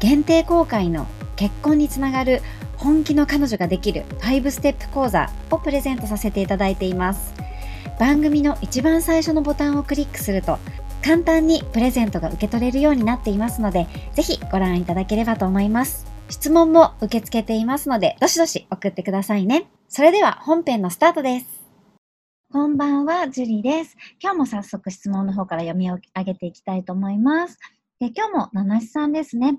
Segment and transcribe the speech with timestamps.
[0.00, 2.40] 限定公開の結婚につながる
[2.76, 7.34] 本気の彼女ができる5ステップ講座をプレゼントさせていただいています
[7.98, 10.58] 番組の一番最初のボタンをクリックすると
[11.04, 21.58] 簡単にプレゼントが受け取れるようになっていますのでぜひご覧いただければと思います質問も受け付けていますのでどしどし送ってくださいねそれでは本編のスタートです
[22.50, 23.94] こんばんは、ジュリーです。
[24.22, 27.58] 今日も早速質問の方から読み上げていきたいと思います。
[28.00, 29.58] で今日も七七さんですね。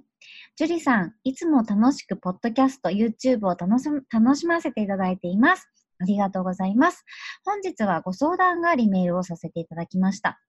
[0.55, 5.69] ジュリさん、いつも楽しくポッドキャスト、YouTube を楽し楽しませていただいています。
[5.99, 7.05] ありがとうございます。
[7.45, 10.39] 本日はご相談がありメールをさせていただきました。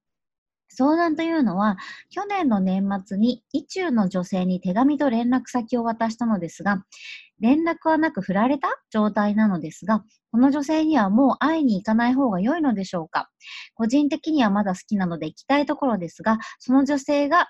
[0.73, 1.77] 相談というのは、
[2.11, 6.85] 去年の年末に意中の女性に手紙と連絡先を渡したのですが、
[7.41, 13.31] 連絡はなく振られた状態なのですが、この女性にはもう会いに行かない方が良いのでしょうか
[13.75, 17.49] 個人的にはまだ好きなので行きたいところですが、その女性が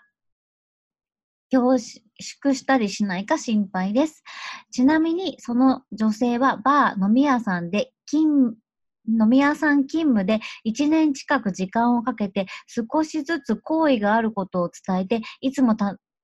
[1.50, 4.22] 恐縮したりしないか心配です。
[4.70, 8.54] ちなみに、その女性はバー、飲み屋さんで勤
[9.08, 15.76] 飲み屋さん勤務で1年近く時間をかけて少しずつ好意があることを伝えていつも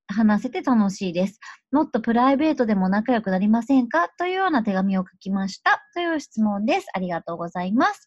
[0.08, 1.40] 話せて楽しいです。
[1.72, 4.08] もっとプライベートでも仲良くなりませんか？
[4.18, 6.86] というような手紙を書きましたという質問です。
[6.94, 8.06] ありがとうございます。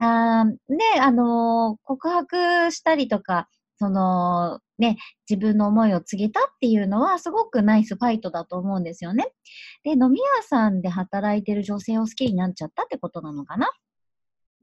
[0.00, 3.48] あで、あのー、告白したりとか、
[3.80, 4.98] その、ね、
[5.28, 9.32] 自分の思いを告げたっていうのはすごくナイスファイトだと思うんですよね。
[9.84, 13.70] で、飲み屋さんで働いてる女性を好きになっちゃったってことなのかな？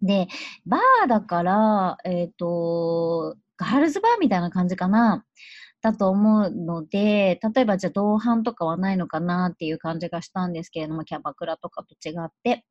[0.04, 0.28] で、
[0.68, 5.26] バーだから、えっ、ー、と、ガールズバーみたいな感じかな。
[5.82, 12.66] だと思うので、例えばじゃあ同伴とかはないのかなっていう感じがしたんですけれども、キャバクラとかと違って。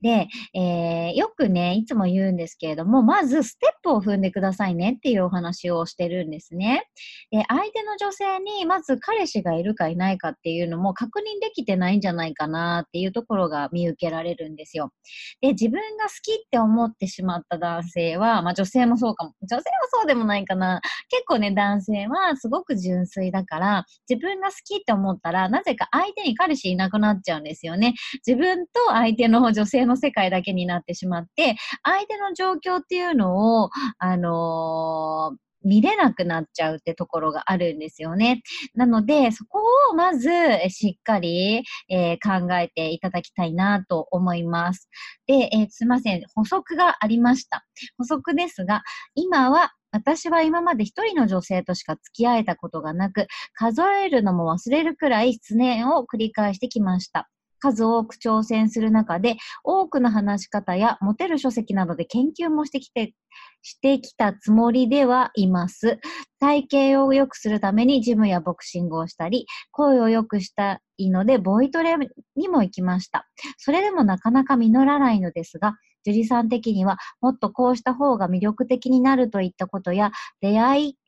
[0.00, 6.86] で、えー、よくね、いつも言うんですけれども、まずステップを踏んでくださいねっていうお話をしてるんですね。
[7.30, 14.92] で、相手の女性にまず彼氏がいるかいないかっていうのも確認できてないんじゃないかなっていうところが見受けられるんですよ。
[15.40, 19.32] で、自分が好きって思ってしまった男性は、まあ女性もそうかも。
[19.42, 20.80] 女性はそうでもないかな。
[21.08, 27.94] 結構ね、男性はすごく純粋だから、自分が好きって思ったら、なぜか相手に彼氏いなくなっちゃうんですよね。
[28.26, 38.42] 自分と相手の女性の世界だけになってしまって、相手の状況っていうのを、あのー見れなくなっちゃうってところがあるんですよね。
[38.74, 40.28] なので、そこをまず
[40.68, 44.88] しっかり、えー、考えていただきたいなと思います。
[45.26, 46.22] で、えー、すいません。
[46.34, 47.64] 補足がありました。
[47.96, 48.82] 補足ですが、
[49.14, 57.30] 今は私は今まで一人の女性としか付き合えたことがなく、数えるのも忘れるくらい失念を繰り返してきました。
[57.60, 63.14] 数多く挑戦する中で、多くの話し方や持てる書籍などで研究もしてきて、
[63.62, 66.00] してきたつもりではいます。
[66.40, 71.94] 体型を良くするためにジムやボクシングをしたり、声を良くしたいので、ボイトレ
[72.34, 73.28] にも行きました。
[73.58, 75.74] それでもなかなか実らないのですが、
[76.04, 80.98] 樹里さん的にはもっとこうした方が魅力的になるといったことや、出会い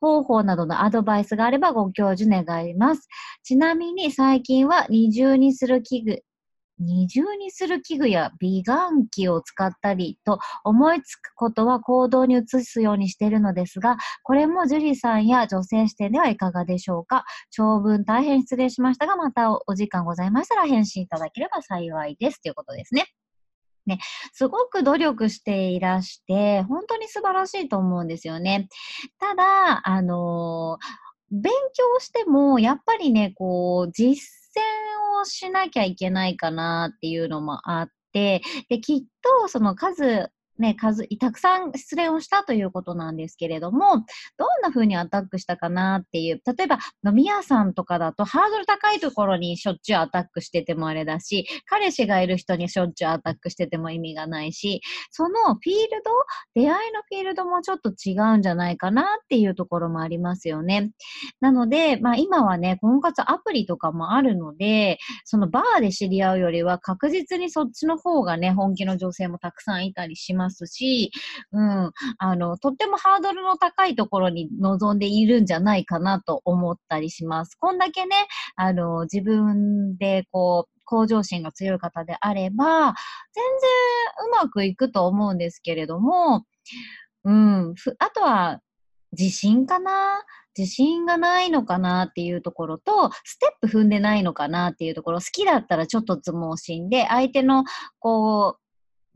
[0.00, 3.08] 方法などのアドバイスがあればご教授願います。
[3.42, 6.22] ちなみに最近は二重にする器具、
[6.78, 17.24] 二重にする器具や美顔器を使ったりと思いつくことは行動に移すようにしているのですが、これも樹里さんや女性視点ではいかがでしょうか？
[17.50, 22.42] 長文大変失礼しましたが、またお時間ございましたら返信いただければ幸いです。
[22.42, 23.06] ということですね。
[23.86, 23.98] ね、
[24.32, 28.68] すごく努力していらして、本当に素晴らしいと思うんですよね。
[29.20, 30.78] ただ、あの
[31.30, 34.22] 勉強しても、やっぱりね、こう、実
[34.56, 39.02] 践をしなきゃいけないかなっていうのもあって、で、きっ
[39.42, 43.96] と、その数ね、数、たくさん失恋をしたということなんですけれども、
[44.38, 54.80] どんな風にアタックしたかなっていう、例えば飲み屋さんとかだとハードル高いところにしょっちゅうアタックしててもあれだし、彼氏がいる人にしょっちゅうアタックしてても意味がないし、
[55.10, 56.10] そのフィールド、
[56.54, 60.90] 出会いのフィールドもちょっと違うんじゃないかなっていうところもありますよね。
[61.40, 71.10] なので、まあ今はね、婚活アプリとかもあるので、そのバーで知り合うよりは確実にそっちの方がね、本気の女性もたくさんいたりしますますし、
[71.52, 77.56] うん、あの、とってもハードルの高いところに臨んでいるんじゃないかなと思ったりします。
[77.56, 78.14] こんだけね、
[78.54, 82.94] あの、自分でこう、向上心が強い方であれば、
[83.32, 83.70] 全然
[84.28, 86.44] うまくいくと思うんですけれども、
[87.24, 88.60] うん、あとは、
[89.18, 90.24] 自信かな？
[90.58, 97.64] 自信がないのかなっていうところと、ステップ踏んでないのかなっていうところ、好きだったらちょっとつ盲信で、相手の、
[97.98, 98.60] こう、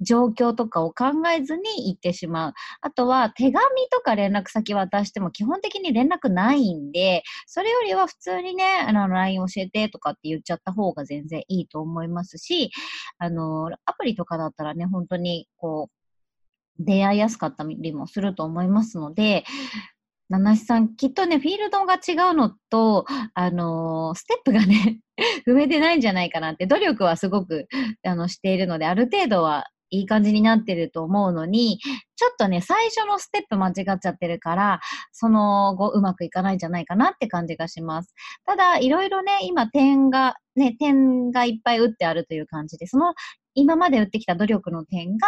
[0.01, 1.07] 状況とかを考
[1.37, 2.53] えずに行ってしまう。
[2.81, 3.59] あとは手紙
[3.91, 12.71] とか連絡先渡しても基本的に連絡ないんで、それよりは普通にね、あの、LINE 教えてとかって言っちゃった方が全然いいと思いますし、
[13.19, 19.45] あの、アプリとかだったらね、本当にこう、出会いやすかったりもすると思いますので、
[20.31, 23.05] 七七さん、きっとね、フィールドが違うのと、
[23.35, 25.01] あのー、ステップがね
[25.47, 27.67] 踏めてないんじゃないかなって、努力はすごく、
[28.05, 31.79] あの、しているので、ある程度はいい感じになってると思うのに、
[32.17, 34.81] ちょっとね、最初のステップ間違っちゃってるから、
[35.13, 38.15] その後うまくいかないんじゃないかなって感じがします。
[38.47, 43.15] ただ、いろいろね、今点が、ね、点がいっぱい打ってあるという感じで、その
[43.55, 45.27] 今まで打ってきた努力の点が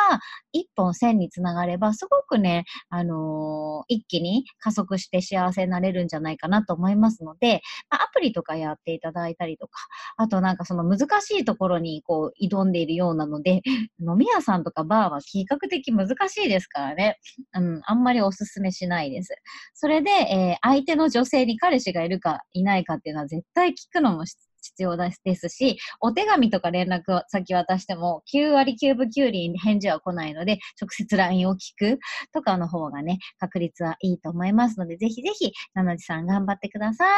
[0.52, 9.72] 一本線につながれば、すごくね、あのー、一気に加速して幸せになれるんじゃないかなと思いますので、まあ、アプリとかやっていただいたりとか、
[10.16, 13.62] あとなんかその難しいところにこう挑んでいるようなので、
[14.00, 17.18] 飲み屋さんとかバーは比較的難しいですからね、
[17.54, 19.34] うん、あんまりおすすめしないです。
[19.74, 24.24] それで、えー、相手の女性に彼氏がいるかいないかっていうのは絶対聞くのも
[24.62, 31.98] 必要ですし、お手紙とか連絡先渡しても9割9分9厘返事は来ないので、直接 LINE を聞く
[32.32, 37.08] とかの方がね、確率はいいと思いますので、ぜひぜひ、ななじさん頑張ってください。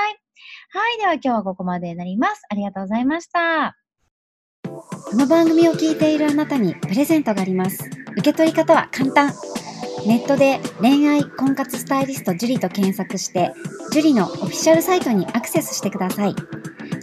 [0.70, 2.42] はい、では今日はここまでになります。
[2.48, 3.76] ありがとうございました。
[4.64, 7.88] この番組を聞いているあなたにプレゼントがあります。
[8.12, 9.32] 受け取り方は簡単。
[10.06, 13.52] ネットで恋愛婚活スタイリスト樹と検索して、
[13.90, 16.34] 樹のオフィシャルサイトにアクセスしてください。